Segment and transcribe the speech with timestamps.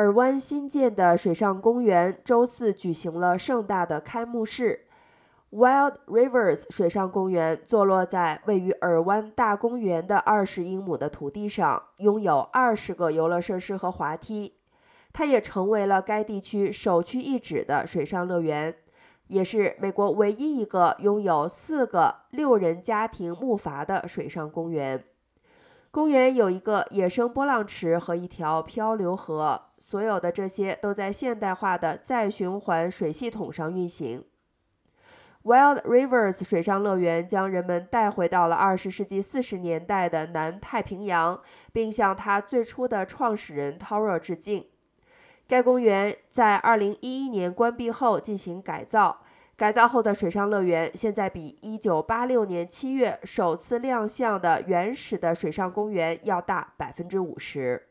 [0.00, 4.86] 尔湾新建的水上公园周四举行了盛大的开幕式。
[5.50, 14.54] Wild Rivers 水上公园坐落在位于尔湾大公园的二十英亩的土地上，拥有二十个游乐设施和滑梯。
[15.12, 18.74] 它也成为了该地区首屈一指的水上乐园，
[19.26, 25.04] 也是美国唯一一个拥有四个六人家庭木筏的水上公园。
[25.92, 34.24] 公园有一个野生波浪池和一条漂流河，所有的这些都在现代化的再循环水系统上运行。
[35.42, 41.40] Wild Rivers 水上乐园将人们带回到了二十世纪四十年代的南太平洋，
[41.72, 44.66] 并向它最初的创始人 Toro 致敬。
[45.48, 49.22] 该公园在二零一一年关闭后进行改造，
[49.60, 57.89] 改造后的水上乐园现在比一九八六年七月首次亮相的原始的水上公园要大百分之五十。